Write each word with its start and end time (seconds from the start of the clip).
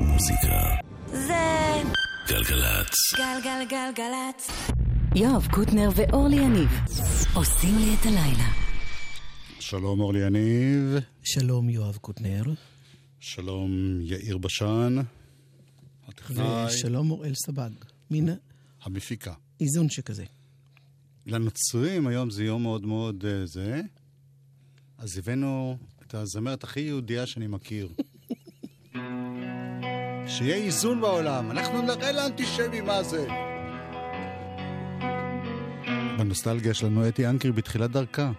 מוזיקה. 0.00 0.60
זה 1.06 1.82
גלגלצ. 2.28 2.94
גלגלגלגלצ. 3.16 4.50
יואב 5.14 5.46
קוטנר 5.50 5.88
ואורלי 5.96 6.36
יניב 6.36 6.68
עושים 7.34 7.78
לי 7.78 7.94
את 8.00 8.06
הלילה. 8.06 8.52
שלום 9.60 10.00
אורלי 10.00 10.26
יניב, 10.26 11.02
שלום 11.22 11.68
יואב 11.68 11.96
קוטנר, 11.96 12.42
שלום 13.20 13.70
יאיר 14.02 14.38
בשן, 14.38 14.96
הטכנאי, 16.08 16.66
ושלום 16.66 17.10
אוראל 17.10 17.32
סבג. 17.34 17.70
מין 18.10 18.28
המפיקה. 18.82 19.34
איזון 19.60 19.88
שכזה. 19.90 20.24
לנוצרים 21.26 22.06
היום 22.06 22.30
זה 22.30 22.44
יום 22.44 22.62
מאוד 22.62 22.86
מאוד 22.86 23.24
אה, 23.24 23.46
זה, 23.46 23.80
אז 24.98 25.18
הבאנו 25.18 25.76
את 26.02 26.14
הזמרת 26.14 26.64
הכי 26.64 26.80
יהודייה 26.80 27.26
שאני 27.26 27.46
מכיר. 27.46 27.88
שיהיה 30.30 30.56
איזון 30.56 31.00
בעולם, 31.00 31.50
אנחנו 31.50 31.82
נראה 31.82 32.12
לאנטישמי 32.12 32.80
מה 32.80 33.02
זה. 33.02 33.26
בנוסטלגיה 36.18 36.70
יש 36.70 36.84
לנו 36.84 37.08
אתי 37.08 37.26
אנקרי 37.26 37.52
בתחילת 37.52 37.90
דרכה. 37.90 38.30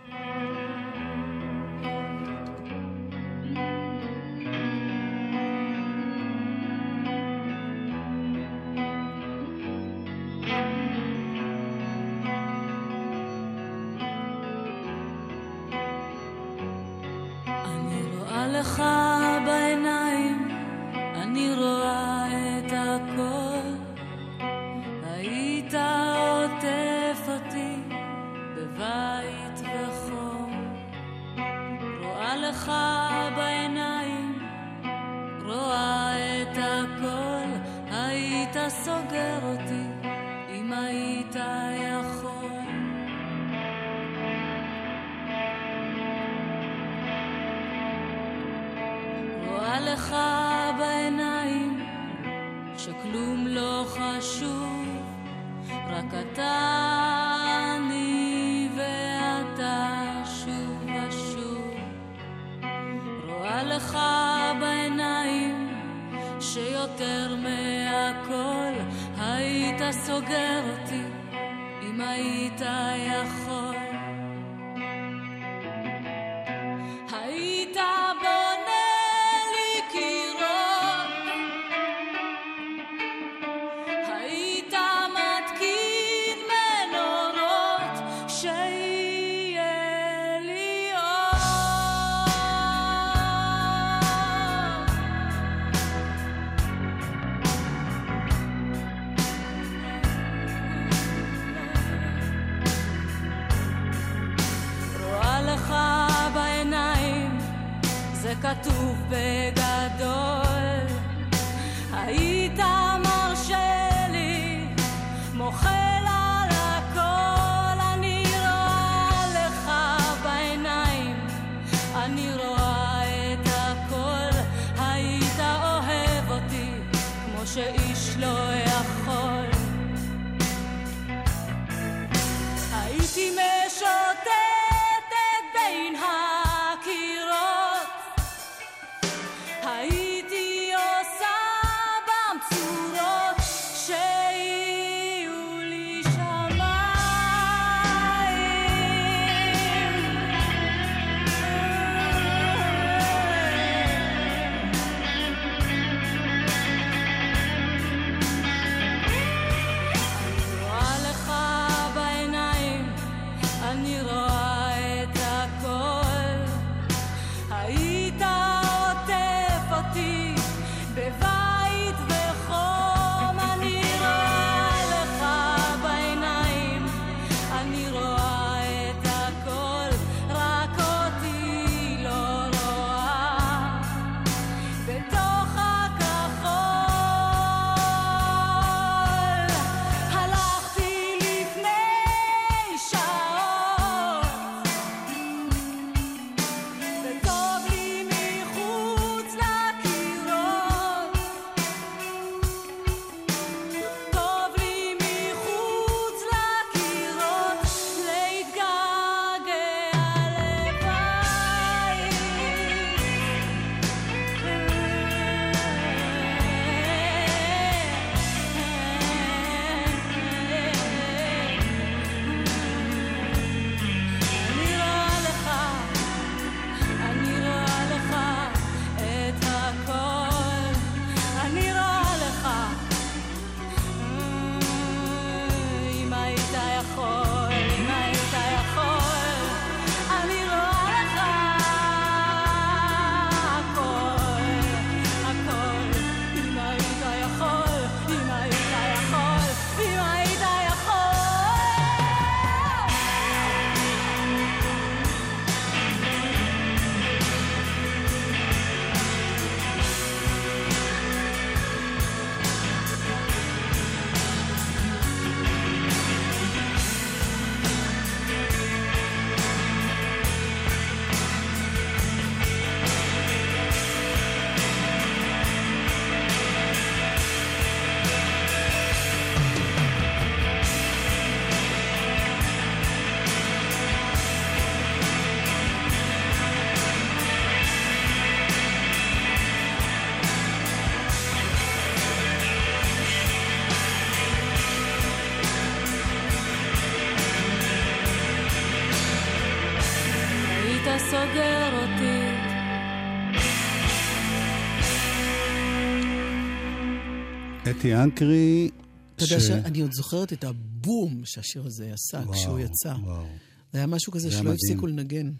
אתי 307.82 307.96
אנקרי... 307.96 308.70
אתה 309.16 309.24
יודע 309.24 309.40
שאני 309.40 309.82
עוד 309.82 309.92
זוכרת 309.92 310.34
את 310.34 310.44
הבום 310.44 311.22
שהשיר 311.26 311.66
הזה 311.66 311.94
עשה 311.94 312.18
וואו, 312.18 312.34
כשהוא 312.34 312.60
יצא. 312.60 312.94
וואו. 313.04 313.26
זה 313.72 313.78
היה 313.78 313.88
משהו 313.88 314.12
כזה 314.12 314.32
שלא. 314.32 314.52
הפסיקו 314.54 314.88
לנגן. 314.88 315.32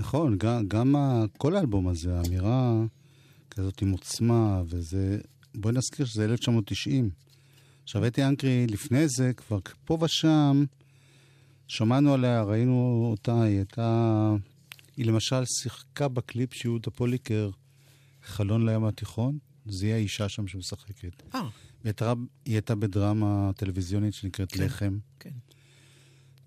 נכון, 0.00 0.38
גם, 0.38 0.68
גם 0.68 0.96
ה, 0.96 1.24
כל 1.38 1.56
האלבום 1.56 1.88
הזה, 1.88 2.18
האמירה 2.18 2.82
כזאת 3.50 3.82
עם 3.82 3.90
עוצמה, 3.90 4.62
וזה... 4.66 5.18
בואי 5.54 5.74
נזכיר 5.74 6.06
שזה 6.06 6.24
1990. 6.24 7.10
עכשיו, 7.82 8.06
אתי 8.06 8.24
אנקרי, 8.24 8.66
לפני 8.66 9.08
זה, 9.08 9.32
כבר 9.36 9.58
פה 9.84 9.98
ושם, 10.00 10.64
שמענו 11.68 12.14
עליה, 12.14 12.42
ראינו 12.42 13.08
אותה, 13.10 13.42
היא 13.42 13.56
הייתה... 13.56 14.34
היא 14.96 15.06
למשל 15.06 15.44
שיחקה 15.44 16.08
בקליפ 16.08 16.54
של 16.54 16.68
יהודה 16.68 16.90
פוליקר, 16.90 17.50
חלון 18.22 18.68
לים 18.68 18.84
התיכון, 18.84 19.38
זה 19.66 19.86
היא 19.86 19.94
האישה 19.94 20.28
שם 20.28 20.46
שמשחקת. 20.46 21.22
אה, 21.34 21.48
היא 21.84 22.24
הייתה, 22.46 22.74
בדרמה 22.74 23.50
טלוויזיונית 23.56 24.14
שנקראת 24.14 24.52
כן. 24.52 24.64
לחם. 24.64 24.98
כן. 25.18 25.30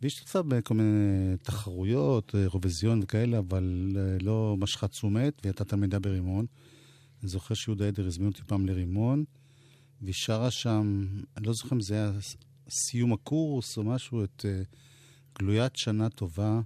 והיא 0.02 0.08
השתתפה 0.08 0.42
בכל 0.42 0.74
מיני 0.74 1.38
תחרויות, 1.44 2.36
אה, 2.36 2.42
אירוויזיון 2.42 3.00
וכאלה, 3.04 3.38
אבל 3.38 3.92
אה, 3.98 4.18
לא 4.22 4.56
משכה 4.60 4.88
תשומת, 4.88 5.34
והיא 5.42 5.50
הייתה 5.50 5.66
תלמידה 5.66 6.00
ברימון. 6.00 6.46
אני 7.22 7.30
זוכר 7.30 7.54
שיהודה 7.54 7.88
עדר 7.88 8.08
הזמין 8.08 8.28
אותי 8.28 8.42
פעם 8.48 8.66
לרימון, 8.66 9.24
והיא 10.02 10.14
שרה 10.14 10.52
שם, 10.52 11.08
אני 11.38 11.48
לא 11.48 11.54
זוכר 11.54 11.76
אם 11.76 11.82
זה 11.82 11.94
היה 11.94 12.12
סיום 12.70 13.14
הקורס 13.14 13.78
או 13.78 13.84
משהו, 13.84 14.24
את 14.24 14.46
אה, 14.46 14.62
גלוית 15.40 15.76
שנה 15.76 16.10
טובה 16.10 16.62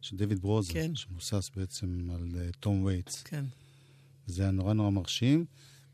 של 0.00 0.16
דויד 0.16 0.38
ברוזר, 0.38 0.72
כן. 0.74 0.94
שמבוסס 0.94 1.50
בעצם 1.56 2.08
על 2.14 2.50
תום 2.60 2.84
וייטס. 2.84 3.22
כן. 3.22 3.44
זה 4.26 4.42
היה 4.42 4.50
נורא 4.50 4.72
נורא 4.72 4.90
מרשים. 4.90 5.44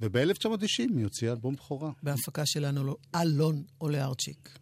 וב-1990 0.05 0.59
היא 0.97 1.05
הוציאה 1.05 1.33
אלבום 1.33 1.55
בכורה. 1.55 1.91
בהפקה 2.03 2.47
שלנו, 2.47 2.85
לא- 2.85 2.97
אלון 3.15 3.63
עולה 3.79 4.05
ארצ'יק. 4.05 4.59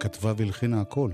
כתבה 0.00 0.32
והלחינה 0.36 0.80
הכל. 0.80 1.10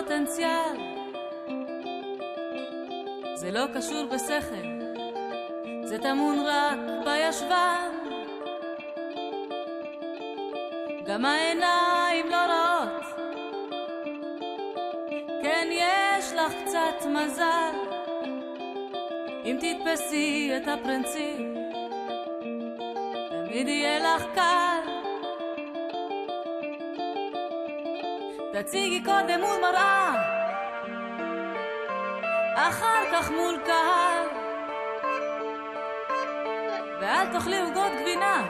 פוטנציאל. 0.00 0.76
זה 3.34 3.50
לא 3.50 3.66
קשור 3.74 4.04
בשכל, 4.06 4.68
זה 5.84 5.98
טמון 5.98 6.38
רק 6.46 6.78
בישבן. 7.04 7.90
גם 11.06 11.24
העיניים 11.24 12.26
לא 12.30 12.36
רעות, 12.36 13.02
כן 15.42 15.68
יש 15.70 16.32
לך 16.32 16.52
קצת 16.64 17.06
מזל, 17.06 17.74
אם 19.44 19.58
תתפסי 19.60 20.50
את 20.56 20.68
הפרינציפ. 20.68 21.38
תמיד 23.46 23.68
יהיה 23.68 23.98
לך 23.98 24.24
קל. 24.34 25.03
תציגי 28.62 29.04
קודם 29.04 29.40
מול 29.40 29.60
מראה, 29.62 30.14
אחר 32.54 33.02
כך 33.12 33.30
מול 33.30 33.58
קהל. 33.66 34.28
ואל 37.00 37.32
תאכלי 37.32 37.60
עוגות 37.60 37.92
גבינה, 38.00 38.46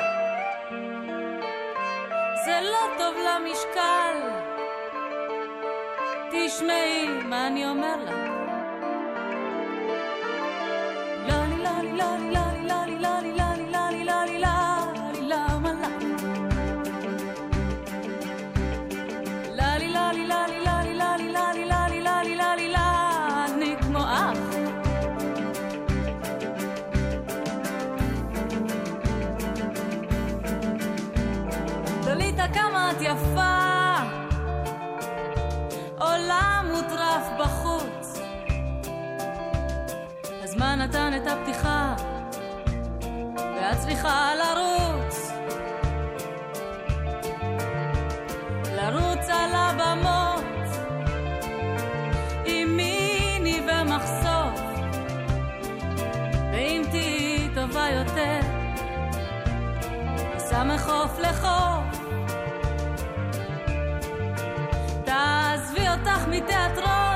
זה 2.44 2.60
לא 2.62 2.98
טוב 2.98 3.14
למשקל. 3.16 4.16
תשמעי 6.30 7.08
מה 7.08 7.46
אני 7.46 7.66
אומר 7.66 7.96
לך. 8.04 8.43
נתן 40.94 41.12
את 41.16 41.26
הפתיחה, 41.26 41.94
ואת 43.36 43.78
צריכה 43.78 44.30
לרוץ. 44.34 45.30
לרוץ 48.76 49.28
על 49.28 49.50
הבמות, 49.54 50.44
עם 52.44 52.76
מיני 52.76 53.60
ומחשוף, 53.60 54.60
ואם 56.52 56.82
תהיי 56.90 57.48
טובה 57.54 57.86
יותר, 57.90 58.40
ניסע 60.34 60.64
מחוף 60.64 61.18
לחוף. 61.18 61.98
תעזבי 65.04 65.88
אותך 65.88 66.28
מתיאטרון, 66.28 67.13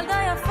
ילדה 0.00 0.18
יפה, 0.32 0.49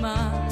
吗？ 0.00 0.49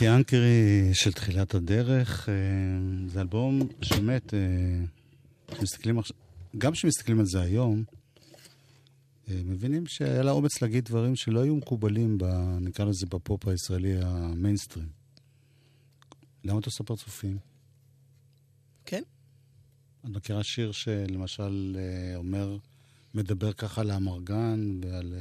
אתי 0.00 0.08
אנקרי 0.08 0.90
של 0.92 1.12
תחילת 1.12 1.54
הדרך, 1.54 2.28
אה, 2.28 2.34
זה 3.06 3.20
אלבום 3.20 3.68
שבאמת, 3.82 4.34
אה, 4.34 4.38
כשמסתכלים 5.54 5.98
עכשיו, 5.98 6.16
גם 6.58 6.72
כשמסתכלים 6.72 7.20
על 7.20 7.26
זה 7.26 7.40
היום, 7.40 7.84
אה, 9.28 9.40
מבינים 9.44 9.86
שהיה 9.86 10.22
לה 10.22 10.30
אומץ 10.30 10.62
להגיד 10.62 10.84
דברים 10.84 11.16
שלא 11.16 11.42
היו 11.42 11.56
מקובלים, 11.56 12.18
ב, 12.18 12.24
נקרא 12.60 12.84
לזה 12.84 13.06
בפופ 13.06 13.48
הישראלי 13.48 14.02
המיינסטרים. 14.02 14.88
למה 16.44 16.58
את 16.58 16.66
עושה 16.66 16.84
פרצופים? 16.84 17.38
כן? 18.84 19.02
את 20.04 20.10
מכירה 20.10 20.42
שיר 20.42 20.72
שלמשל 20.72 21.76
אומר, 22.16 22.56
מדבר 23.14 23.52
ככה 23.52 23.80
על 23.80 23.90
האמרגן 23.90 24.80
ועל 24.82 25.14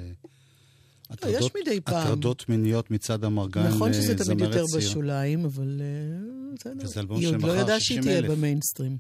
הטרדות, 1.09 1.41
לא, 1.41 1.45
יש 1.45 1.51
מדי 1.61 1.81
פעם. 1.81 1.95
הטרדות 1.95 2.49
מיניות 2.49 2.91
מצד 2.91 3.23
אמרגן 3.23 3.67
נכון 3.67 3.87
אה, 3.93 3.93
זמרת 3.93 4.03
צעיר. 4.03 4.15
נכון 4.15 4.23
שזה 4.23 4.25
תמיד 4.35 4.39
יותר 4.41 4.65
ציר. 4.65 4.79
בשוליים, 4.79 5.45
אבל 5.45 5.81
אה, 5.81 6.71
בסדר. 6.83 7.15
היא 7.15 7.27
עוד 7.27 7.41
לא 7.41 7.57
ידעה 7.57 7.79
שהיא 7.79 8.01
תהיה 8.01 8.21
במיינסטרים. 8.21 8.97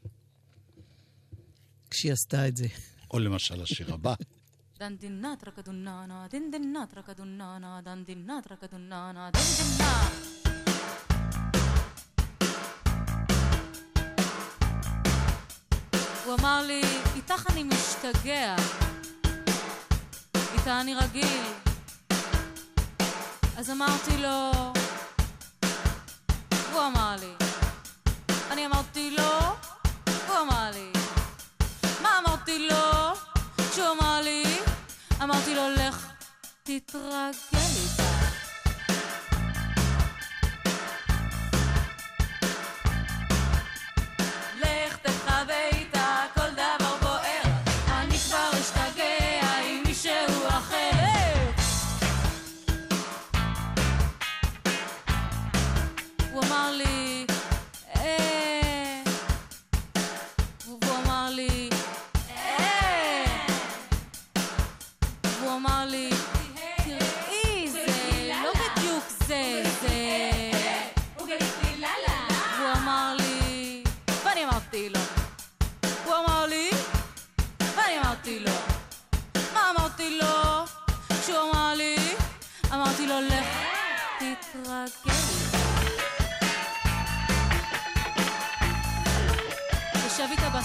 כשהיא 1.89 2.13
עשתה 2.13 2.47
את 2.47 2.57
זה. 2.57 2.67
או 3.11 3.19
למשל 3.19 3.61
השיר 3.61 3.93
הבא. 3.93 4.13
dan 4.79 4.95
din 4.95 5.19
na 5.23 5.35
traka 5.41 5.61
dun 5.67 5.79
na 5.83 6.07
na 6.07 6.17
din 6.31 6.45
din 6.53 6.65
na 6.73 6.83
traka 6.87 7.11
dun 7.19 8.87
na 8.87 8.99
na 9.11 9.23
הוא 16.25 16.35
אמר 16.39 16.63
לי, 16.67 16.81
איתך 17.15 17.51
אני 17.51 17.63
משתגע, 17.63 18.55
איתה 20.53 20.81
אני 20.81 20.95
רגיל, 20.95 21.68
אז 23.59 23.69
אמרתי 23.69 24.17
לו, 24.17 24.51
הוא 26.73 26.81
אמר 26.87 27.15
לי. 27.19 27.33
אני 28.51 28.65
אמרתי 28.65 29.11
לו, 29.11 29.31
הוא 30.27 30.37
אמר 30.41 30.71
לי. 30.73 30.91
מה 32.01 32.09
אמרתי 32.19 32.69
לו? 32.69 33.13
כשהוא 33.71 33.87
אמר 33.99 34.21
לי, 34.21 34.43
אמרתי 35.23 35.55
לו, 35.55 35.69
לך 35.69 36.07
תתרגל 36.63 37.88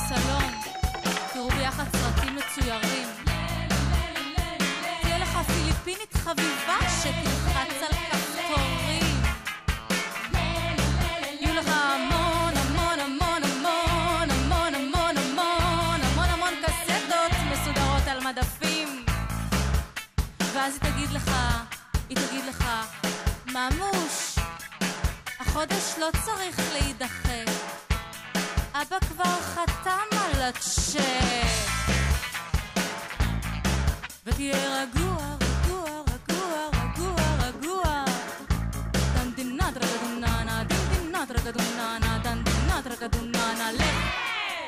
בסלון, 0.04 0.52
תראו 1.32 1.48
ביחד 1.48 1.84
סרטים 1.96 2.36
מצוירים. 2.36 3.08
תהיה 5.02 5.18
לך 5.18 5.38
פיליפינית 5.46 6.14
חביבה 6.14 6.78
שתלחץ 7.02 7.82
על 7.82 7.92
כפתורים. 8.10 9.22
יהיו 11.40 11.54
לך 11.54 11.68
המון 11.68 12.52
המון 12.56 12.98
המון 13.00 13.42
המון 13.42 14.30
המון 14.30 14.74
המון 14.74 15.16
המון 15.16 16.00
המון 16.02 16.28
המון 16.28 16.52
קסטות 16.62 17.32
מסודרות 17.52 18.06
על 18.06 18.20
מדפים. 18.20 19.04
ואז 20.52 20.78
היא 20.82 20.92
תגיד 20.92 21.10
לך, 21.10 21.30
היא 22.08 22.16
תגיד 22.16 22.44
לך, 22.44 22.64
ממוש, 23.46 24.38
החודש 25.40 25.94
לא 25.98 26.08
צריך 26.24 26.60
להידחה. 26.72 27.64
אבא 28.74 28.98
כבר 29.00 29.40
חתם 29.40 30.16
על 30.20 30.42
הצ'ק. 30.42 31.00
ותהיה 34.26 34.82
רגוע, 34.82 35.36
רגוע, 35.40 35.90
רגוע, 36.00 36.68
רגוע, 36.74 37.16
רגוע. 37.46 38.04
דנדינה 39.14 39.72
טרקדוננה, 39.74 40.62
דנדינה 40.64 41.24
טרקדוננה, 41.28 42.18
דנדינה 42.22 42.80
טרקדוננה, 42.84 43.72
לך 43.72 44.14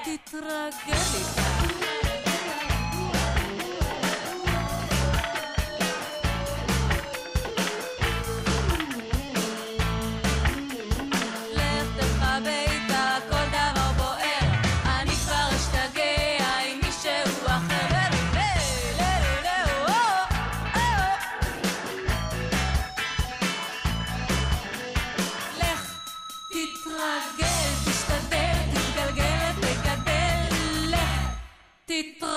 תתרגל 0.04 1.02
איתה. 1.14 1.65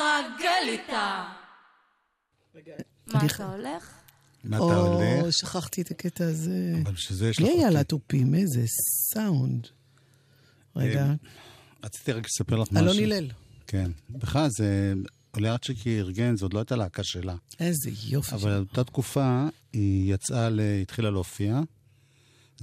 תתרגל 0.10 0.68
איתה. 0.68 1.24
מה 3.08 3.26
אתה 3.26 3.46
הולך? 3.46 3.94
מה 4.44 4.58
אתה 4.58 4.66
או, 4.66 4.72
הולך? 4.72 5.34
שכחתי 5.34 5.82
את 5.82 5.92
הקטע 5.92 6.26
הזה. 6.26 6.74
אבל 6.84 6.94
בשביל 6.94 7.18
זה 7.18 7.30
יש 7.30 7.42
לך. 7.42 7.50
לה 7.72 7.84
תופים? 7.84 8.36
איזה 8.36 8.64
סאונד. 9.14 9.68
רגע, 10.76 11.06
אה, 11.06 11.14
רציתי 11.84 12.12
רק 12.12 12.26
לספר 12.26 12.56
לך 12.56 12.72
משהו. 12.72 12.86
אלון 12.86 12.98
הלל. 13.04 13.30
כן. 13.68 13.92
בכלל, 14.10 14.50
זה... 14.50 14.94
עולה 15.32 15.52
ארצ'יקי 15.52 16.00
ארגן, 16.00 16.36
זו 16.36 16.46
עוד 16.46 16.54
לא 16.54 16.60
הייתה 16.60 16.76
להקה 16.76 17.04
שלה. 17.04 17.36
איזה 17.60 17.90
יופי. 18.08 18.36
אבל 18.36 18.64
באותה 18.64 18.84
תקופה 18.84 19.48
היא 19.74 20.14
יצאה, 20.14 20.50
ל... 20.50 20.60
התחילה 20.82 21.10
להופיע. 21.10 21.54
אני 21.56 21.66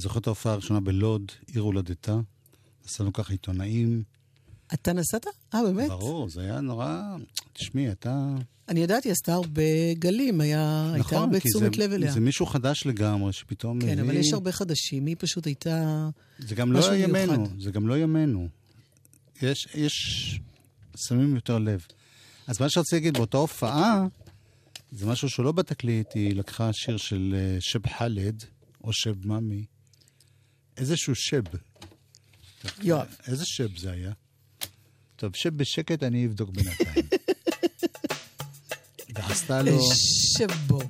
זוכר 0.02 0.18
את 0.18 0.26
ההופעה 0.26 0.52
הראשונה 0.52 0.80
בלוד, 0.80 1.32
עיר 1.46 1.62
הולדתה. 1.62 2.16
עשינו 2.84 3.12
ככה 3.12 3.32
עיתונאים. 3.32 4.02
אתה 4.75 4.92
נסעת? 4.92 5.26
אה, 5.54 5.62
באמת? 5.62 5.88
ברור, 5.88 6.28
זה 6.30 6.40
היה 6.40 6.61
נורא... 6.61 7.02
תשמעי, 7.52 7.90
אתה... 7.90 8.35
אני 8.68 8.80
יודעת, 8.80 9.04
היא 9.04 9.12
עשתה 9.12 9.35
הרבה 9.35 9.62
גלים, 9.99 10.40
היה- 10.40 10.90
הייתה 10.94 11.16
הרבה 11.16 11.37
נכון, 11.37 11.50
תשומת 11.50 11.76
לב 11.76 11.92
אליה. 11.92 12.12
זה 12.12 12.20
מישהו 12.20 12.46
חדש 12.46 12.87
לגמרי, 12.87 13.32
שפתאום 13.32 13.80
כן, 13.80 13.87
מביא... 13.92 14.02
אבל 14.02 14.16
יש 14.16 14.32
הרבה 14.32 14.52
חדשים, 14.52 15.06
היא 15.06 15.16
פשוט 15.18 15.46
הייתה... 15.46 16.08
זה 16.38 16.54
גם 16.54 16.73
לא 16.73 16.94
ימינו. 16.94 17.46
זה 17.61 17.70
גם 17.70 17.88
לא 17.88 17.99
ימינו. 17.99 18.49
יש, 19.42 19.68
יש... 19.75 20.40
שמים 20.96 21.35
יותר 21.35 21.58
לב. 21.58 21.87
אז 22.46 22.61
מה 22.61 22.68
שרציתי 22.68 22.96
להגיד, 22.96 23.14
באותה 23.16 23.37
הופעה, 23.37 24.06
זה 24.92 25.06
משהו 25.06 25.28
שלא 25.28 25.52
בתקליט, 25.52 26.12
היא 26.14 26.35
לקחה 26.37 26.70
שיר 26.73 26.96
של 26.96 27.35
אה, 27.38 27.56
שב 27.61 27.87
חאלד, 27.87 28.44
או 28.85 28.92
שב 28.92 29.26
ממי. 29.26 29.64
איזשהו 30.76 31.14
שב. 31.14 31.42
יואב. 32.82 33.06
איזה 33.26 33.44
שב 33.46 33.78
זה 33.78 33.90
היה? 33.90 34.12
طب 35.18 35.35
شب 35.35 35.61
الشكت 35.61 36.02
أنا 36.02 36.18
يفدق 36.18 36.50
بنتين 36.50 37.08
دعستاله 39.08 39.92
شبو 40.38 40.82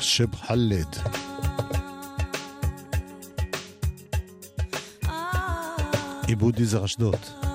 شب 0.00 0.34
حلد 0.34 1.19
עיבוד 6.30 6.60
יזהר 6.60 6.84
אשדוד. 6.84 7.49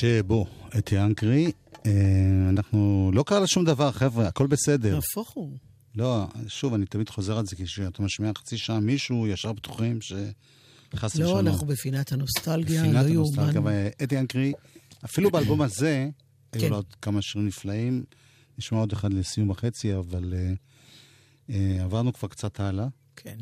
שבו, 0.00 0.46
אתי 0.78 0.98
אנקרי. 0.98 1.52
אה, 1.86 1.92
אנחנו, 2.48 3.10
לא 3.14 3.22
קרה 3.22 3.40
לה 3.40 3.46
שום 3.46 3.64
דבר, 3.64 3.92
חבר'ה, 3.92 4.28
הכל 4.28 4.46
בסדר. 4.46 4.94
נהפוך 4.94 5.30
הוא. 5.30 5.56
לא, 5.94 6.26
שוב, 6.48 6.74
אני 6.74 6.86
תמיד 6.86 7.08
חוזר 7.08 7.38
על 7.38 7.46
זה, 7.46 7.56
כי 7.56 7.64
כשאתה 7.64 8.02
משמיע 8.02 8.30
חצי 8.38 8.58
שעה 8.58 8.80
מישהו, 8.80 9.26
ישר 9.26 9.52
בטוחים 9.52 10.00
שחס 10.00 11.16
לא, 11.16 11.24
ושלום. 11.24 11.46
אנחנו 11.46 11.66
בפינת 11.66 12.12
הנוסטלגיה, 12.12 12.82
בפינת 12.82 13.04
לא 13.04 13.10
הנוסטלגיה, 13.10 13.52
יאומן. 13.54 13.72
ואתי 13.98 14.18
אנקרי, 14.18 14.52
אפילו 15.04 15.30
באלבום 15.30 15.62
הזה, 15.62 16.08
היו 16.52 16.62
כן. 16.62 16.68
לו 16.68 16.76
עוד 16.76 16.94
כמה 17.02 17.22
שירים 17.22 17.48
נפלאים. 17.48 18.04
נשמע 18.58 18.78
עוד 18.78 18.92
אחד 18.92 19.12
לסיום 19.12 19.50
וחצי, 19.50 19.96
אבל 19.96 20.34
אה, 20.36 20.52
אה, 21.50 21.84
עברנו 21.84 22.12
כבר 22.12 22.28
קצת 22.28 22.60
הלאה. 22.60 22.86
כן, 23.16 23.38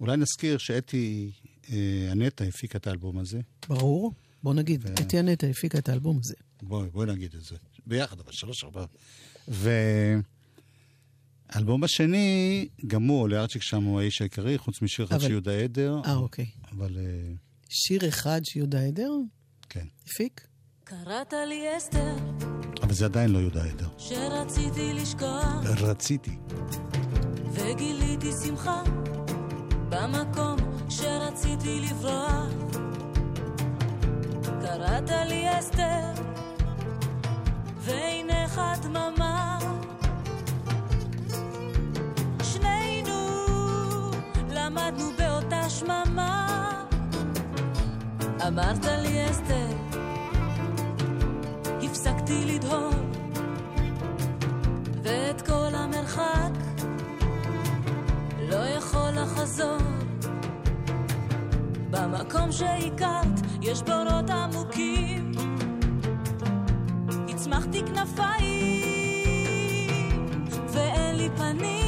אולי 0.00 0.16
נזכיר 0.16 0.58
שאתי 0.58 1.30
אה, 1.72 2.08
הנטע 2.10 2.44
הפיקה 2.44 2.78
את 2.78 2.86
האלבום 2.86 3.18
הזה. 3.18 3.40
ברור. 3.68 4.12
בוא 4.42 4.54
נגיד, 4.54 4.84
ו- 4.84 4.92
אתי 5.00 5.18
הנטע 5.18 5.46
הפיקה 5.46 5.78
את 5.78 5.88
האלבום 5.88 6.18
הזה. 6.18 6.34
בואי, 6.62 6.88
בואי 6.90 7.06
נגיד 7.12 7.34
את 7.34 7.42
זה. 7.44 7.56
ביחד, 7.86 8.20
אבל 8.20 8.32
שלוש, 8.32 8.64
ארבע. 8.64 8.84
והאלבום 11.48 11.84
השני, 11.84 12.68
גם 12.86 13.02
הוא, 13.08 13.20
אוליארצ'יק 13.20 13.62
שם 13.62 13.82
הוא 13.82 14.00
האיש 14.00 14.20
העיקרי, 14.20 14.58
חוץ 14.58 14.82
משיר 14.82 15.04
אחד 15.04 15.14
אבל- 15.14 15.24
של 15.24 15.30
יהודה 15.30 15.52
עדר. 15.58 16.00
אה, 16.06 16.14
אוקיי. 16.14 16.46
אבל 16.72 16.96
אה, 16.98 17.32
שיר 17.68 18.08
אחד 18.08 18.40
שיהודה 18.44 18.80
עדר 18.80 19.10
כן. 19.68 19.86
הפיק? 20.06 20.46
קראת 20.84 21.32
לי 21.48 21.76
אסתר, 21.78 22.16
אבל 22.82 22.94
זה 22.94 23.04
עדיין 23.04 23.30
לא 23.30 23.38
יהודה 23.38 23.64
עדר. 23.64 23.88
שרציתי 23.98 24.92
לשכוח, 24.94 25.64
רציתי. 25.80 26.30
וגיליתי 27.52 28.30
שמחה, 28.44 28.82
במקום 29.88 30.56
שרציתי 30.90 31.80
לברוח. 31.80 32.67
קראת 34.68 35.10
לי 35.26 35.58
אסתר, 35.58 36.22
ועינך 37.78 38.60
דממה. 38.82 39.58
שנינו 42.42 43.40
למדנו 44.50 45.04
באותה 45.18 45.70
שממה. 45.70 46.84
אמרת 48.46 48.84
לי 48.84 49.30
אסתר, 49.30 49.68
הפסקתי 51.82 52.44
לדהור, 52.44 52.92
ואת 55.02 55.42
כל 55.42 55.74
המרחק 55.74 56.52
לא 58.38 58.66
יכול 58.66 59.10
לחזור. 59.10 60.07
במקום 61.90 62.52
שהכרת 62.52 63.40
יש 63.62 63.82
בורות 63.82 64.30
עמוקים, 64.30 65.32
הצמחתי 67.28 67.82
כנפיים 67.82 69.24
ואין 70.72 71.16
לי 71.16 71.28
פנים. 71.36 71.87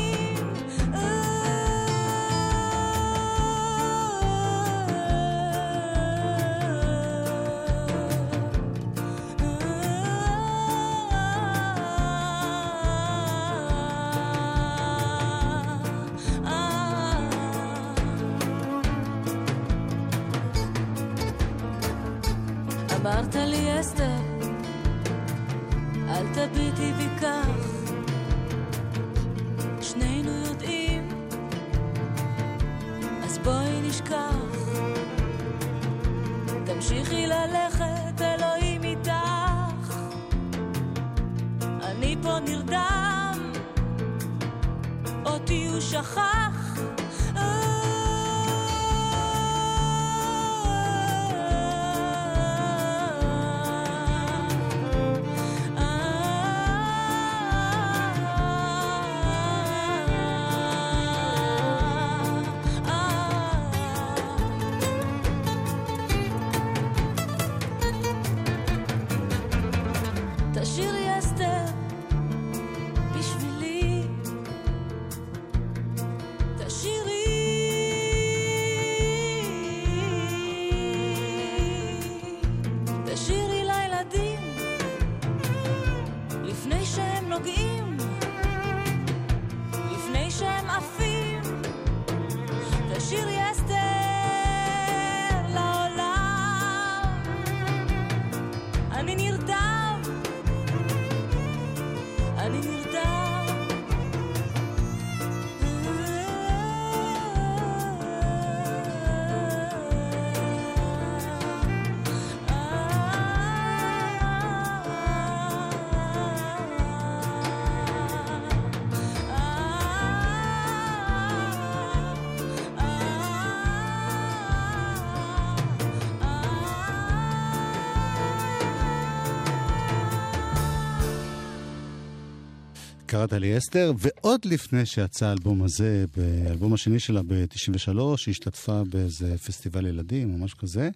קראת 133.11 133.33
לי 133.33 133.59
אסתר, 133.59 133.93
ועוד 133.99 134.45
לפני 134.45 134.87
שיצא 134.87 135.27
האלבום 135.27 135.63
הזה, 135.63 136.05
באלבום 136.17 136.75
השני 136.75 136.99
שלה 136.99 137.23
ב-93, 137.23 137.99
היא 137.99 138.15
השתתפה 138.29 138.85
באיזה 138.85 139.39
פסטיבל 139.39 139.87
ילדים 139.87 140.35
או 140.35 140.39
משהו 140.39 140.59
כזה, 140.59 140.91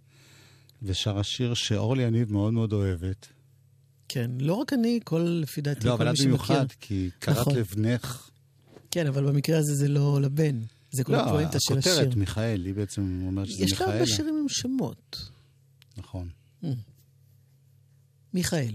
ושרה 0.83 1.25
שיר 1.25 1.55
שאורלי 1.55 2.03
יניב 2.03 2.33
מאוד 2.33 2.53
מאוד 2.53 2.73
אוהבת. 2.73 3.29
כן, 4.09 4.31
לא 4.39 4.55
רק 4.55 4.73
אני, 4.73 5.01
כל, 5.05 5.19
לפי 5.43 5.61
דעתי, 5.61 5.87
לא, 5.87 5.91
כל 5.91 5.95
אבל 5.97 6.05
מי 6.05 6.11
את 6.11 6.17
שמכיר. 6.17 6.31
במיוחד, 6.31 6.67
כי 6.81 7.11
קראת 7.19 7.39
נכון. 7.39 7.57
לבנך... 7.57 8.31
כן, 8.91 9.07
אבל 9.07 9.27
במקרה 9.27 9.59
הזה 9.59 9.75
זה 9.75 9.89
לא 9.89 10.21
לבן. 10.23 10.61
זה 10.91 11.05
כל 11.05 11.13
לא, 11.13 11.21
הפואנטה 11.21 11.59
של 11.61 11.79
השיר. 11.79 11.93
הכותרת, 11.93 12.15
מיכאל, 12.15 12.65
היא 12.65 12.75
בעצם 12.75 13.23
אומרת 13.27 13.47
שזה 13.47 13.65
יש 13.65 13.81
לה. 13.81 13.93
הרבה 13.93 14.07
שירים 14.07 14.39
עם 14.43 14.49
שמות. 14.49 15.31
נכון. 15.97 16.29
מיכאל, 18.35 18.75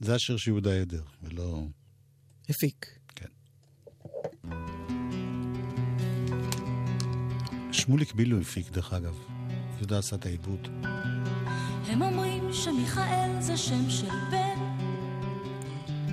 זה 0.00 0.14
השיר 0.14 0.36
של 0.36 0.50
יהודה 0.50 0.80
עדר, 0.80 1.02
ולא... 1.22 1.62
הפיק. 2.48 2.98
כן. 3.14 3.28
שמוליק 7.72 8.14
בילו 8.14 8.40
הפיק, 8.40 8.70
דרך 8.70 8.92
אגב. 8.92 9.18
יהודה 9.76 9.98
עשה 9.98 10.16
את 10.16 10.26
העיבוד. 10.26 10.68
הם 11.86 12.02
אומרים 12.02 12.52
שמיכאל 12.52 13.40
זה 13.40 13.56
שם 13.56 13.90
של 13.90 14.14
בן, 14.30 14.58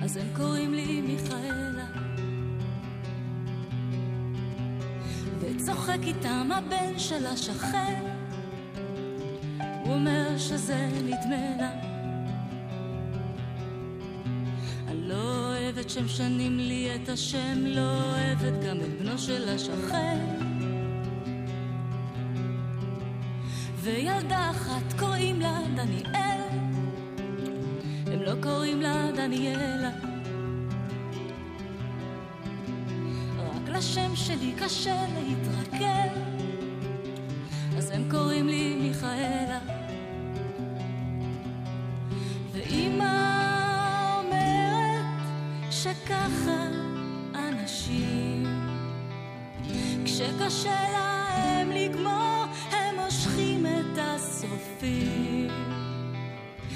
אז 0.02 0.16
הם 0.16 0.26
קוראים 0.36 0.74
לי 0.74 1.00
מיכאלה. 1.00 1.86
וצוחק 5.40 5.98
איתם 6.02 6.48
הבן 6.52 6.98
של 6.98 7.26
השכן, 7.26 8.02
הוא 9.84 9.94
אומר 9.94 10.38
שזה 10.38 10.88
נדמה 11.02 11.56
לה. 11.56 11.93
אוהבת 15.84 15.96
שמשנים 15.96 16.58
לי 16.58 16.94
את 16.94 17.08
השם, 17.08 17.66
לא 17.66 17.80
אוהבת 17.80 18.64
גם 18.64 18.80
את 18.80 18.98
בנו 18.98 19.18
של 19.18 19.48
השכן. 19.48 20.18
וילדה 23.80 24.50
אחת 24.50 24.98
קוראים 24.98 25.40
לה 25.40 25.58
דניאל, 25.76 26.40
הם 28.06 28.22
לא 28.22 28.32
קוראים 28.42 28.82
לה 28.82 29.10
דניאלה. 29.16 29.90
רק 33.38 33.68
לשם 33.68 34.16
שלי 34.16 34.52
קשה 34.58 35.06
להתרכל, 35.14 36.18
אז 37.76 37.90
הם 37.90 38.10
קוראים 38.10 38.46
לי 38.48 38.74
מיכאלה. 38.74 39.83
שככה 46.04 46.66
אנשים 47.34 48.44
כשקשה 50.04 50.80
להם 50.92 51.70
לגמור, 51.70 52.44
הם 52.70 52.94
מושכים 53.04 53.66
את 53.66 53.98
השרופים. 53.98 55.50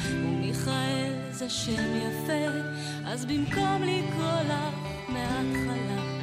ומיכאל 0.02 1.12
זה 1.30 1.50
שם 1.50 1.96
יפה, 1.96 2.58
אז 3.06 3.24
במקום 3.24 3.82
לקרוא 3.82 4.40
לך 4.48 4.74
מההתחלה, 5.08 6.17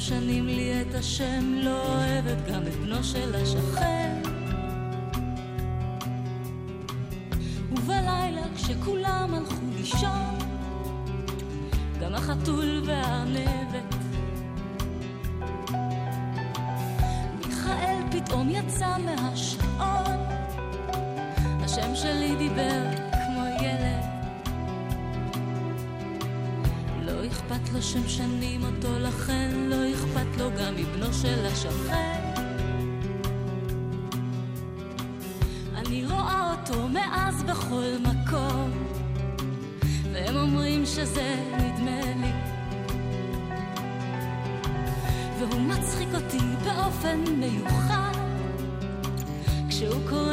שמשנים 0.00 0.46
לי 0.46 0.80
את 0.80 0.94
השם, 0.94 1.54
לא 1.54 1.86
אוהבת 1.86 2.48
גם 2.48 2.62
את 2.66 2.74
בנו 2.74 3.04
של 3.04 3.34
השכן. 3.34 4.22
ובלילה 7.72 8.42
כשכולם 8.56 9.34
הלכו 9.34 9.66
לישון, 9.76 10.38
גם 12.00 12.14
החתול 12.14 12.82
והארנבת. 12.86 13.94
מיכאל 17.46 18.02
פתאום 18.10 18.48
יצא 18.50 18.96
מהשעון, 19.04 19.59
לו 27.80 27.86
שמשנים 27.86 28.64
אותו, 28.64 28.98
לכן 28.98 29.50
לא 29.54 29.76
אכפת 29.94 30.38
לו 30.38 30.50
גם 30.58 30.76
מבנו 30.76 31.14
של 31.14 31.46
השכן. 31.46 32.20
אני 35.74 36.06
רואה 36.06 36.54
אותו 36.54 36.88
מאז 36.88 37.42
בכל 37.42 37.92
מקום, 38.02 38.70
והם 40.12 40.36
אומרים 40.36 40.86
שזה 40.86 41.34
נדמה 41.52 42.00
לי. 42.00 42.32
והוא 45.38 45.60
מצחיק 45.60 46.08
אותי 46.14 46.38
באופן 46.64 47.24
מיוחד, 47.36 48.12
כשהוא 49.68 50.08
קורא 50.08 50.29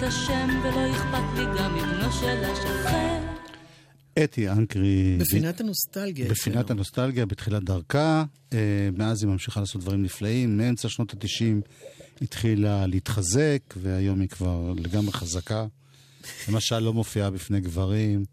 את 0.00 0.04
השם 0.04 0.48
ולא 0.62 0.90
אכפת 0.90 1.38
לי 1.38 1.44
גם 1.58 1.74
מבנו 1.74 2.12
של 2.12 2.44
השכן 2.44 3.26
אתי 4.24 4.48
אנקרי... 4.48 5.18
בפינת 5.20 5.60
הנוסטלגיה. 5.60 6.30
בפינת 6.30 6.56
אצלנו. 6.56 6.70
הנוסטלגיה, 6.70 7.26
בתחילת 7.26 7.64
דרכה. 7.64 8.24
אה, 8.52 8.88
מאז 8.98 9.22
היא 9.22 9.30
ממשיכה 9.30 9.60
לעשות 9.60 9.82
דברים 9.82 10.02
נפלאים. 10.02 10.56
מאמצע 10.56 10.88
שנות 10.88 11.14
ה-90 11.14 11.70
התחילה 12.22 12.86
להתחזק, 12.86 13.58
והיום 13.76 14.20
היא 14.20 14.28
כבר 14.28 14.72
לגמרי 14.76 15.12
חזקה. 15.12 15.66
למשל, 16.48 16.78
לא 16.78 16.92
מופיעה 16.92 17.30
בפני 17.30 17.60
גברים. 17.60 18.24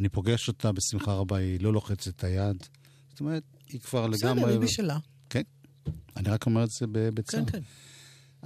אני 0.00 0.08
פוגש 0.08 0.48
אותה 0.48 0.72
בשמחה 0.72 1.12
רבה, 1.12 1.36
היא 1.36 1.60
לא 1.60 1.72
לוחצת 1.72 2.08
את 2.08 2.24
היד. 2.24 2.56
זאת 3.10 3.20
אומרת, 3.20 3.42
היא 3.68 3.80
כבר 3.80 4.06
בסדר, 4.06 4.32
לגמרי... 4.32 4.52
היא 4.52 4.60
בשלה. 4.60 4.98
כן. 5.30 5.42
אני 6.16 6.28
רק 6.28 6.46
אומר 6.46 6.64
את 6.64 6.70
זה 6.70 6.86
בצער. 6.90 7.44
כן, 7.44 7.52
כן. 7.52 7.60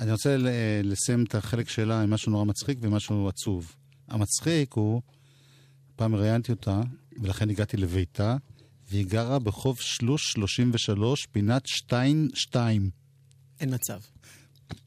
אני 0.01 0.13
רוצה 0.13 0.37
לסיים 0.85 1.25
את 1.25 1.35
החלק 1.35 1.69
שלה 1.69 2.03
עם 2.03 2.11
משהו 2.11 2.33
נורא 2.33 2.45
מצחיק 2.45 2.79
ומשהו 2.81 3.29
עצוב. 3.29 3.75
המצחיק 4.09 4.73
הוא, 4.73 5.03
פעם 5.97 6.15
ראיינתי 6.15 6.53
אותה, 6.53 6.81
ולכן 7.23 7.51
הגעתי 7.51 7.77
לביתה, 7.77 8.37
והיא 8.91 9.07
גרה 9.07 9.39
בחוף 9.39 9.81
שלוש 9.81 10.33
33, 10.33 11.27
פינת 11.27 11.63
שטיין 11.67 12.29
2. 12.35 12.91
אין 13.61 13.75
מצב. 13.75 14.01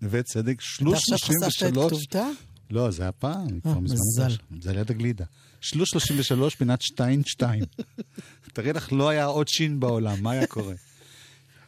נווה 0.01 0.23
צדק, 0.23 0.55
אתה 0.55 0.63
שלוש 0.63 0.97
עכשיו 0.97 1.17
חשפת 1.17 1.47
את 1.47 1.51
33. 1.51 1.91
כתובתה? 1.91 2.27
לא, 2.69 2.91
זה 2.91 3.03
היה 3.03 3.11
פעם, 3.11 3.59
כבר 3.59 3.71
אה, 3.71 3.79
מזמן 3.79 3.97
מזל. 3.97 4.35
זה 4.61 4.73
ליד 4.73 4.91
הגלידה. 4.91 5.25
שלוש 5.61 5.89
33, 5.89 6.55
פינת 6.55 6.81
שטיין 6.81 7.23
2. 7.23 7.63
תראי 8.53 8.73
לך, 8.73 8.93
לא 8.93 9.09
היה 9.09 9.25
עוד 9.25 9.47
שין 9.47 9.79
בעולם, 9.79 10.23
מה 10.23 10.31
היה 10.31 10.47
קורה? 10.47 10.73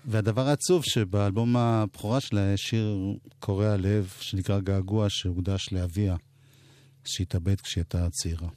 והדבר 0.07 0.47
העצוב 0.47 0.83
שבאלבום 0.83 1.57
הבכורה 1.57 2.19
שלה 2.19 2.51
יש 2.53 2.61
שיר 2.61 2.97
קורע 3.39 3.77
לב 3.77 4.13
שנקרא 4.19 4.59
געגוע 4.59 5.05
שהוקדש 5.09 5.69
לאביה, 5.71 6.15
שהתאבד 7.05 7.61
כשהיא 7.61 7.81
הייתה 7.81 8.09
צעירה. 8.09 8.49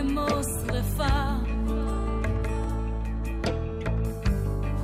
כמו 0.00 0.26
שרפה 0.42 1.18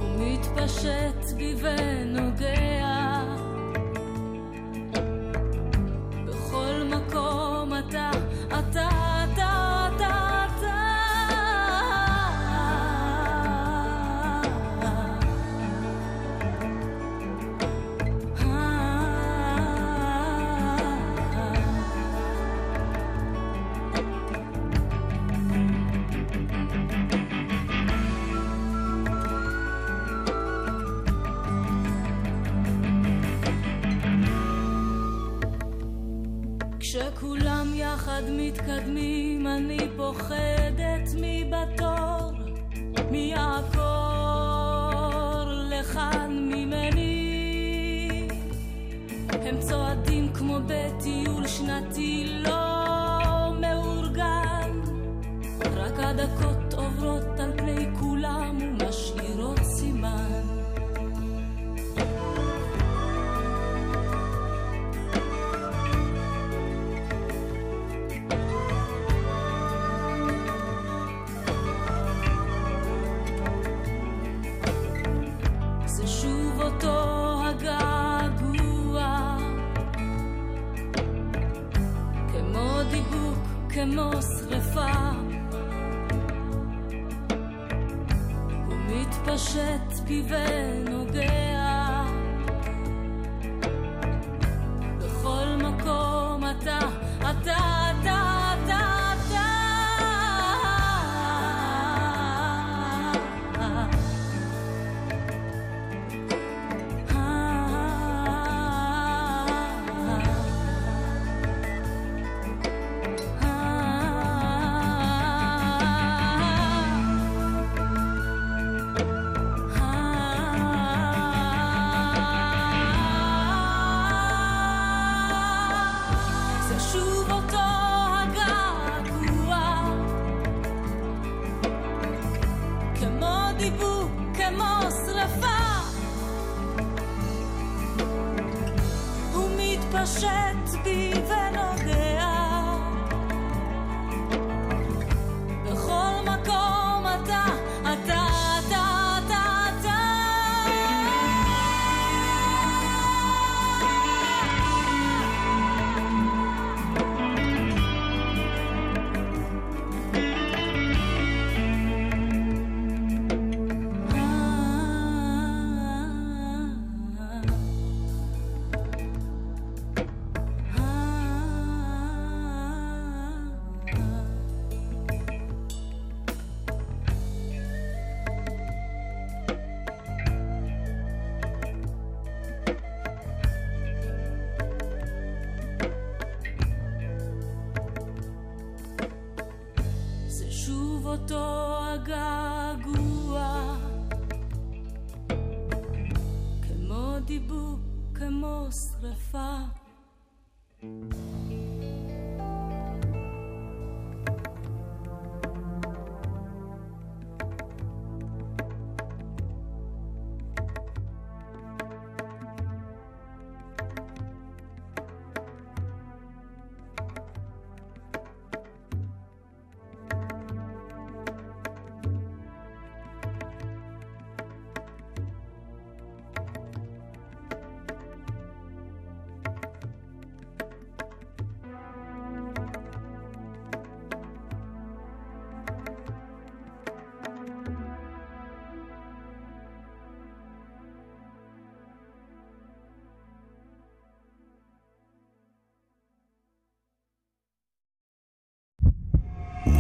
הוא 0.01 0.09
מתפשט 0.19 1.33
בי 1.37 1.55
ונוגע 1.61 3.23
בכל 6.27 6.83
מקום 6.91 7.73
אתה, 7.79 8.11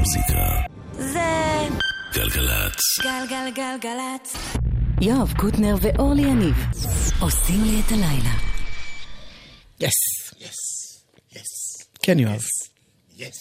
מוזיקה. 0.06 0.62
זה 0.92 1.68
גלגלצ. 2.14 2.80
גלגלגלגלצ. 3.02 4.36
יואב 5.00 5.32
קוטנר 5.36 5.76
ואורלי 5.80 6.22
יניב 6.22 6.54
עושים 7.20 7.64
לי 7.64 7.80
את 7.80 7.92
הלילה. 7.92 8.34
יס. 9.80 9.92
כן, 12.02 12.18
יואב. 12.18 12.40
יס, 13.16 13.38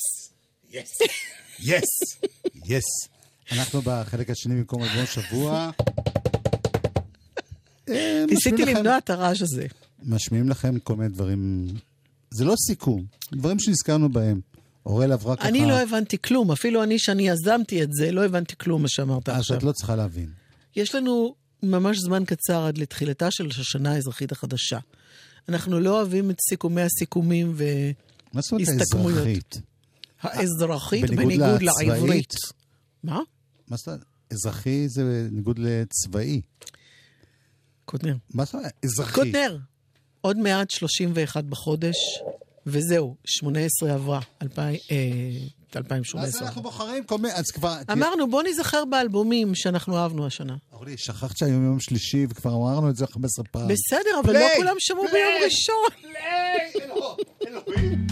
יס, 0.72 0.90
יס, 1.60 1.84
יס. 2.66 3.10
אנחנו 3.52 3.82
בחלק 3.82 4.30
השני 4.30 4.56
במקום 4.56 4.84
אלבום 4.84 5.06
שבוע. 5.06 5.70
אה, 7.90 8.26
ניסיתי 8.30 8.66
למנוע 8.66 8.98
את 8.98 9.10
הרעש 9.10 9.42
הזה. 9.42 9.68
משמיעים 10.04 10.50
לכם 10.50 10.80
כל 10.80 10.96
מיני 10.96 11.10
דברים, 11.10 11.68
זה 12.32 12.46
לא 12.46 12.54
סיכום, 12.68 13.06
דברים 13.34 13.60
שנזכרנו 13.60 14.10
בהם. 14.10 14.55
אוראל 14.86 15.12
עברה 15.12 15.36
ככה... 15.36 15.48
אני 15.48 15.66
לא 15.66 15.80
הבנתי 15.80 16.18
כלום, 16.22 16.52
אפילו 16.52 16.84
אני, 16.84 17.00
שאני 17.00 17.30
יזמתי 17.30 17.84
את 17.84 17.90
זה, 17.94 18.12
לא 18.12 18.26
הבנתי 18.26 18.56
כלום 18.58 18.82
מה 18.82 18.88
שאמרת 18.88 19.30
אז 19.30 19.40
עכשיו. 19.40 19.58
את 19.58 19.64
לא 19.64 19.72
צריכה 19.72 19.96
להבין. 19.96 20.30
יש 20.76 20.96
לנו 20.96 21.36
ממש 21.64 21.98
זמן 22.00 22.26
קצר 22.26 22.66
עד 22.66 22.78
לתחילתה 22.78 23.32
של 23.32 23.48
השנה 23.60 23.94
האזרחית 23.94 24.32
החדשה. 24.32 24.80
אנחנו 25.50 25.80
לא 25.80 25.98
אוהבים 25.98 26.32
את 26.32 26.38
סיכומי 26.50 26.82
הסיכומים 26.82 27.56
מה 28.34 28.42
זאת 28.42 28.54
אומרת. 28.54 28.68
האזרחית? 28.94 29.56
והאזרחית 30.24 31.10
בניגוד? 31.10 31.62
לעברית. 31.62 32.34
מה? 33.04 33.20
מה 33.68 33.78
זאת 33.78 33.88
אומרת? 33.88 34.06
אזרחי 34.32 34.90
זה 34.90 35.04
בניגוד 35.04 35.60
לצבאי. 35.60 36.42
קוטנר. 37.86 38.16
מה 38.34 38.46
זאת 38.46 38.54
אומרת? 38.56 38.72
אזרחי. 38.86 39.14
קוטנר, 39.14 39.58
עוד 40.22 40.38
מעט 40.38 40.70
31 40.72 41.44
בחודש, 41.44 41.96
וזהו, 42.68 43.16
18 43.26 43.94
עברה, 43.94 44.20
2000, 44.42 44.76
אה, 44.92 44.98
אז 45.76 45.78
2018. 45.78 46.48
אנחנו 46.48 46.62
בוחרים 46.62 47.04
כל 47.04 47.18
מיני, 47.18 47.34
אז 47.34 47.52
כבר... 47.52 47.78
אמרנו, 47.92 48.30
בוא 48.30 48.44
ניזכר 48.44 48.86
באלבומים 48.86 49.56
שאנחנו 49.56 49.98
אהבנו 49.98 50.26
השנה. 50.26 50.56
אורלי, 50.74 50.98
שכחת 50.98 51.38
שהיום 51.38 51.66
יום 51.66 51.80
שלישי, 51.80 52.26
וכבר 52.30 52.52
אמרנו 52.56 52.90
את 52.90 52.96
זה 52.96 53.08
15 53.08 53.46
פעם. 53.52 53.68
בסדר, 53.68 54.20
אבל 54.24 54.34
לא 54.34 54.40
פליי! 54.40 54.58
כולם 54.58 54.76
שמעו 54.80 55.04
ביום 55.04 55.34
ראשון. 55.44 55.90
אלוהים, 56.76 57.16
אלוהים, 57.48 58.08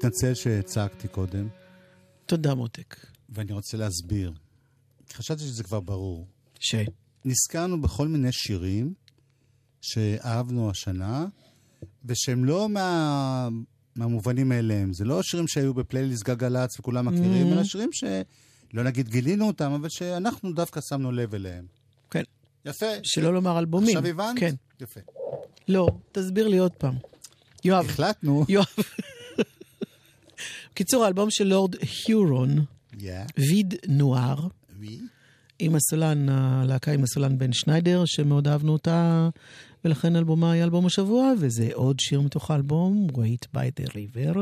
מתנצל 0.00 0.34
שהצגתי 0.34 1.08
קודם, 1.08 1.48
תודה, 2.26 2.54
מותק. 2.54 2.96
ואני 3.28 3.52
רוצה 3.52 3.76
להסביר. 3.76 4.32
חשבתי 5.12 5.40
שזה 5.42 5.62
כבר 5.64 5.80
ברור. 5.80 6.26
ש... 6.60 6.74
נזכרנו 7.24 7.80
בכל 7.82 8.08
מיני 8.08 8.32
שירים 8.32 8.94
שאהבנו 9.80 10.70
השנה, 10.70 11.26
ושהם 12.04 12.44
לא 12.44 12.68
מה... 12.68 13.48
מהמובנים 13.96 14.48
מאליהם. 14.48 14.92
זה 14.92 15.04
לא 15.04 15.22
שירים 15.22 15.48
שהיו 15.48 15.74
בפלייליסט 15.74 16.22
גלגלצ 16.24 16.78
וכולם 16.78 17.06
מכירים, 17.06 17.46
Mhm. 17.50 17.52
אלא 17.52 17.64
שירים 17.64 17.90
שלא 17.92 18.82
נגיד 18.84 19.08
גילינו 19.08 19.46
אותם, 19.46 19.72
אבל 19.72 19.88
שאנחנו 19.88 20.52
דווקא 20.52 20.80
שמנו 20.88 21.12
לב 21.12 21.34
אליהם. 21.34 21.66
כן. 22.10 22.22
יפה. 22.64 22.86
שלא 23.02 23.34
לומר 23.34 23.58
אלבומים. 23.58 23.96
עכשיו 23.96 24.10
הבנת? 24.10 24.38
כן. 24.38 24.54
יפה. 24.80 25.00
לא, 25.68 25.86
תסביר 26.12 26.48
לי 26.48 26.58
עוד 26.58 26.72
פעם. 26.72 26.94
יואב, 27.64 27.84
החלטנו. 27.84 28.44
יואב. 28.48 28.66
בקיצור, 30.72 31.04
האלבום 31.04 31.30
של 31.30 31.44
לורד 31.44 31.74
היורון, 32.08 32.64
Yeah. 32.92 33.32
ויד 33.38 33.74
נואר. 33.88 34.46
עם 35.58 35.74
הסולן, 35.74 36.28
הלהקה 36.28 36.92
עם 36.92 37.02
הסולן 37.04 37.38
בן 37.38 37.52
שניידר, 37.52 38.02
שמאוד 38.06 38.48
אהבנו 38.48 38.72
אותה, 38.72 39.28
ולכן 39.84 40.16
אלבומה 40.16 40.52
היה 40.52 40.64
אלבום 40.64 40.86
השבוע, 40.86 41.32
וזה 41.38 41.68
עוד 41.72 42.00
שיר 42.00 42.20
מתוך 42.20 42.50
האלבום, 42.50 43.06
Wait 43.12 43.56
by 43.56 43.80
the 43.80 43.90
River. 43.90 44.38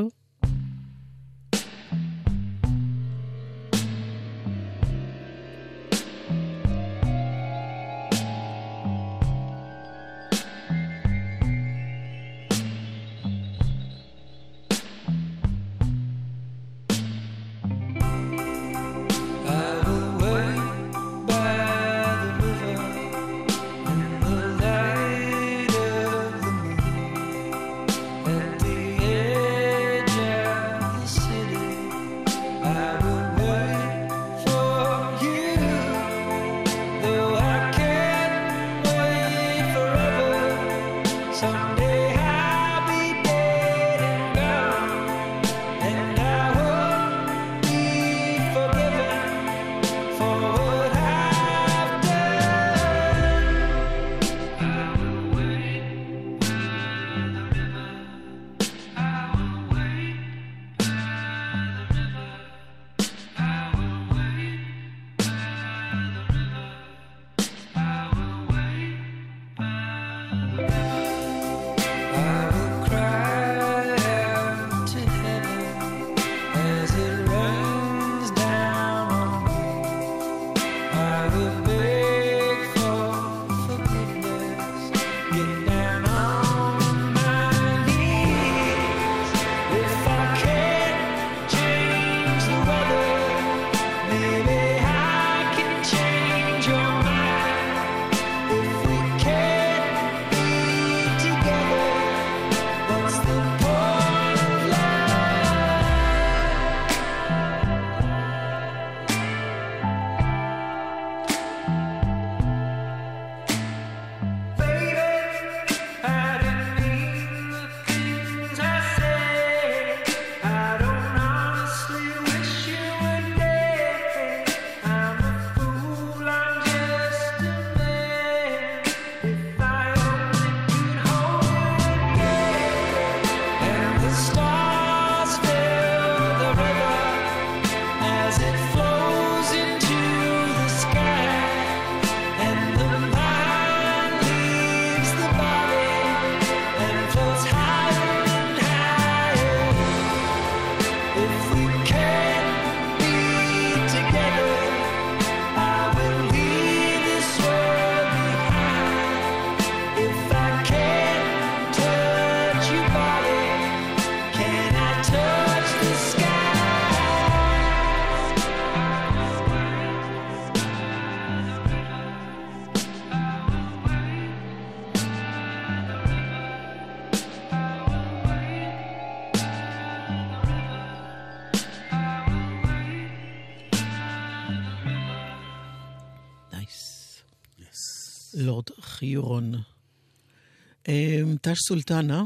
טש 191.41 191.57
סולטנה, 191.67 192.23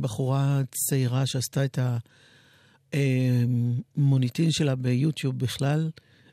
בחורה 0.00 0.60
צעירה 0.70 1.26
שעשתה 1.26 1.64
את 1.64 1.78
המוניטין 2.92 4.50
שלה 4.50 4.74
ביוטיוב 4.74 5.38
בכלל, 5.38 5.90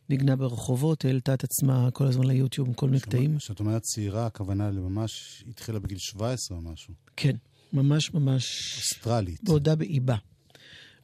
ניגנה 0.09 0.35
ברחובות, 0.35 1.05
העלתה 1.05 1.33
את 1.33 1.43
עצמה 1.43 1.91
כל 1.91 2.07
הזמן 2.07 2.27
ליוטיוב 2.27 2.67
עם 2.67 2.73
כל 2.73 2.85
מיני 2.85 2.99
קטעים. 2.99 3.37
כשאת 3.37 3.59
אומרת 3.59 3.81
צעירה, 3.81 4.25
הכוונה 4.25 4.71
לממש 4.71 5.43
התחילה 5.49 5.79
בגיל 5.79 5.97
17 5.97 6.57
או 6.57 6.61
משהו. 6.61 6.93
כן, 7.15 7.35
ממש 7.73 8.13
ממש 8.13 8.75
אוסטרלית. 8.77 9.43
בעודה 9.43 9.75
באיבה. 9.75 10.15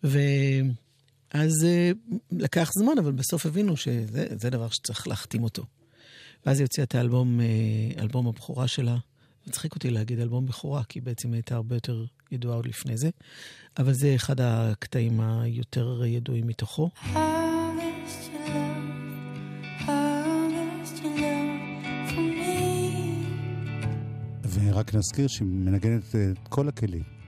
ואז 0.03 1.65
אה, 1.65 1.91
לקח 2.31 2.71
זמן, 2.73 2.97
אבל 2.99 3.11
בסוף 3.11 3.45
הבינו 3.45 3.77
שזה 3.77 4.25
זה 4.37 4.49
דבר 4.49 4.69
שצריך 4.69 5.07
להחתים 5.07 5.43
אותו. 5.43 5.65
ואז 6.45 6.59
היא 6.59 6.65
הוציאה 6.65 6.83
את 6.83 6.95
האלבום, 6.95 7.41
אה, 7.41 7.45
אלבום 8.01 8.27
הבכורה 8.27 8.67
שלה. 8.67 8.97
מצחיק 9.49 9.75
אותי 9.75 9.89
להגיד 9.89 10.19
אלבום 10.19 10.45
בכורה, 10.45 10.83
כי 10.83 11.01
בעצם 11.01 11.33
הייתה 11.33 11.55
הרבה 11.55 11.75
יותר 11.75 12.05
ידועה 12.31 12.55
עוד 12.55 12.65
לפני 12.65 12.97
זה. 12.97 13.09
אבל 13.77 13.93
זה 13.93 14.15
אחד 14.15 14.41
הקטעים 14.41 15.21
היותר 15.21 16.05
ידועים 16.05 16.47
מתוכו. 16.47 16.89
ורק 24.53 24.95
נזכיר 24.95 25.27
שהיא 25.27 25.47
מנגנת 25.47 26.15
אה, 26.15 26.31
את 26.31 26.47
כל 26.47 26.69
הכלים. 26.69 27.18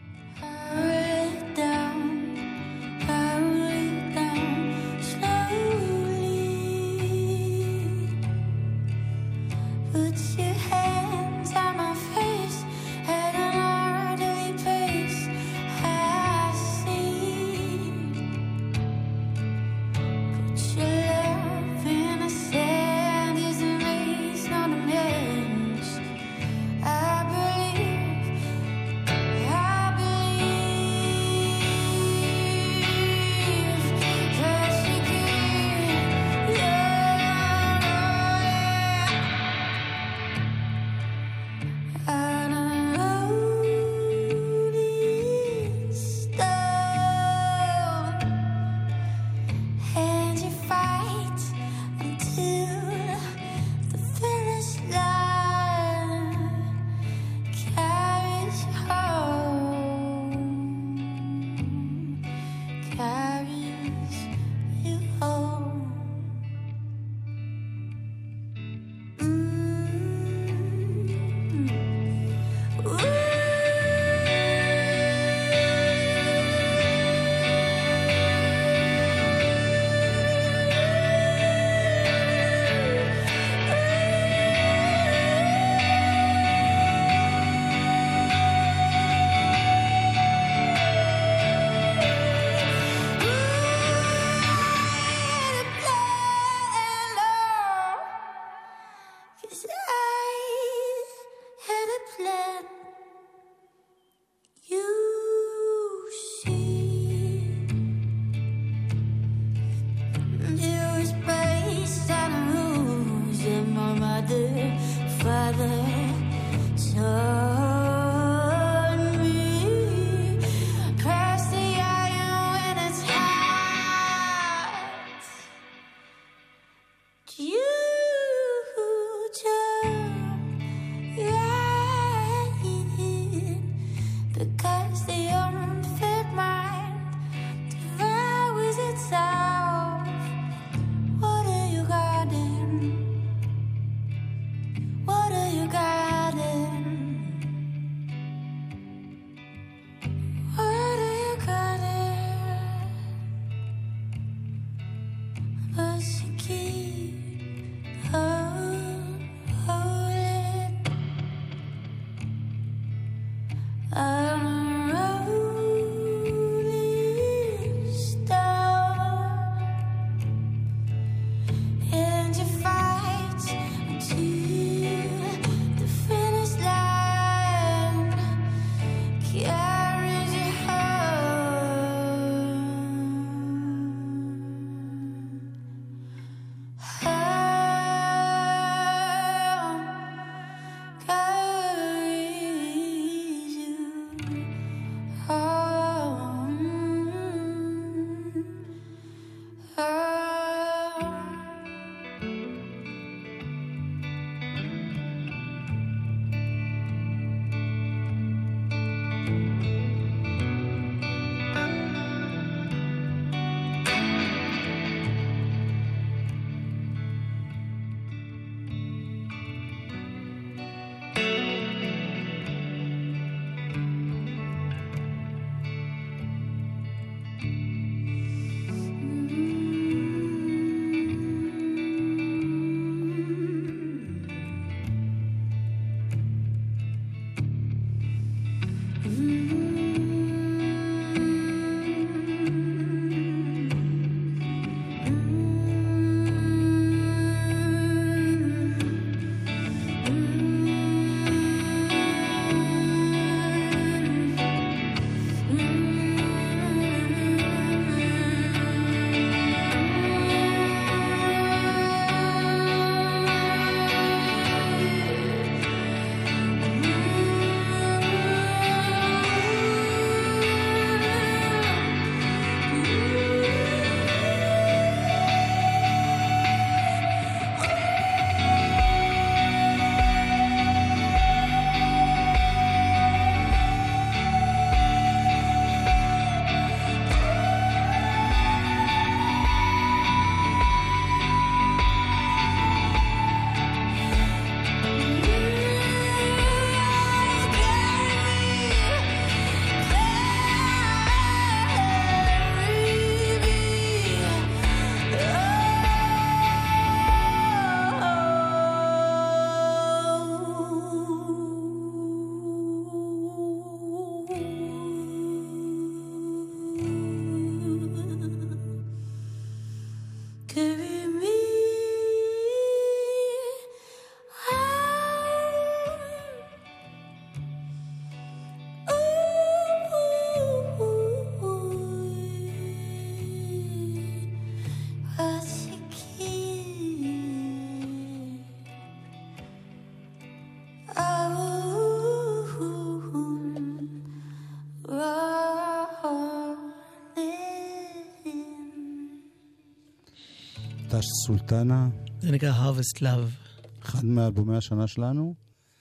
סולטנה, 351.25 351.89
זה 352.21 352.31
נקרא 352.31 352.51
Harvest 352.51 352.97
Love. 352.97 353.81
אחד 353.81 354.05
מאלבומי 354.05 354.57
השנה 354.57 354.87
שלנו. 354.87 355.35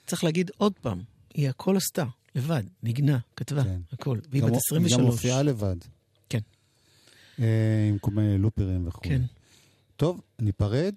צריך 0.07 0.23
להגיד 0.23 0.51
עוד 0.57 0.73
פעם, 0.81 1.01
היא 1.33 1.49
הכל 1.49 1.77
עשתה, 1.77 2.05
לבד, 2.35 2.63
ניגנה, 2.83 3.17
כתבה, 3.35 3.63
כן. 3.63 3.81
הכל. 3.91 4.17
והיא 4.29 4.43
בת 4.43 4.49
היא 4.49 4.57
23. 4.57 4.99
גם 4.99 5.05
מופיעה 5.05 5.43
לבד. 5.43 5.75
כן. 6.29 6.39
אה, 7.39 7.87
עם 7.89 7.97
כל 7.97 8.11
מיני 8.11 8.37
לופרים 8.37 8.87
וכו'. 8.87 9.01
כן. 9.03 9.21
טוב, 9.95 10.21
ניפרד. 10.39 10.93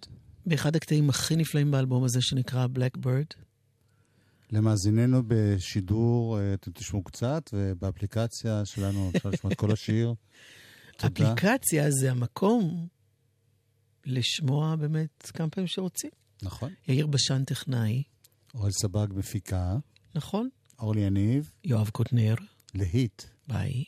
באחד 0.46 0.76
הקטעים 0.76 1.10
הכי 1.10 1.36
נפלאים 1.36 1.70
באלבום 1.70 2.04
הזה, 2.04 2.22
שנקרא 2.22 2.66
Blackbird. 2.74 3.34
למאזיננו 4.52 5.22
בשידור, 5.26 6.38
אה, 6.38 6.54
אתם 6.54 6.70
תשמעו 6.70 7.02
קצת, 7.02 7.50
ובאפליקציה 7.52 8.64
שלנו 8.64 9.10
אפשר 9.16 9.28
לשמוע 9.28 9.52
את 9.52 9.58
כל 9.58 9.72
השיר. 9.72 10.14
אפליקציה 11.06 11.90
זה 11.90 12.10
המקום 12.10 12.86
לשמוע 14.06 14.76
באמת 14.76 15.30
כמה 15.34 15.50
פעמים 15.50 15.68
שרוצים. 15.68 16.10
נכון. 16.42 16.72
יאיר 16.88 17.06
בשן 17.06 17.44
טכנאי, 17.44 18.02
אורל 18.54 18.70
סבג 18.70 19.06
מפיקה, 19.10 19.76
נכון? 20.14 20.48
אורלי 20.78 21.00
יניב, 21.00 21.50
יואב 21.64 21.88
קוטנר, 21.88 22.34
להיט. 22.74 23.22
ביי. 23.48 23.84